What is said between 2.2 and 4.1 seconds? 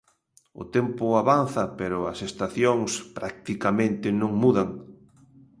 estacións practicamente